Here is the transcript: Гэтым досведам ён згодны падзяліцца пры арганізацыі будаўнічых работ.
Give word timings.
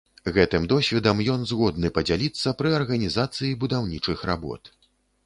Гэтым 0.35 0.63
досведам 0.71 1.19
ён 1.33 1.43
згодны 1.51 1.91
падзяліцца 1.97 2.53
пры 2.63 2.71
арганізацыі 2.79 3.53
будаўнічых 3.65 4.25
работ. 4.31 4.63